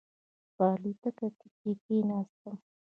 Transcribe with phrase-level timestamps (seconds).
[0.55, 2.55] په الوتکه کې چې کېناستم.